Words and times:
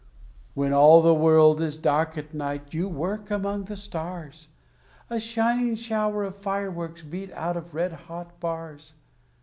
When 0.55 0.73
all 0.73 1.03
the 1.03 1.13
world 1.13 1.61
is 1.61 1.77
dark 1.77 2.17
at 2.17 2.33
night, 2.33 2.73
you 2.73 2.89
work 2.89 3.29
among 3.29 3.65
the 3.65 3.75
stars, 3.75 4.47
A 5.11 5.19
shining 5.19 5.75
shower 5.75 6.23
of 6.23 6.35
fireworks 6.37 7.03
beat 7.03 7.31
out 7.33 7.55
of 7.55 7.75
red 7.75 7.93
hot 8.09 8.39
bars. 8.39 8.93